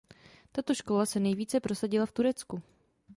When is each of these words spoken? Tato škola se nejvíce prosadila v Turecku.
Tato 0.51 0.73
škola 0.73 1.05
se 1.05 1.19
nejvíce 1.19 1.59
prosadila 1.59 2.05
v 2.05 2.11
Turecku. 2.11 2.61